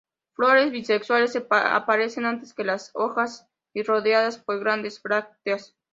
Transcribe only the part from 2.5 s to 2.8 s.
que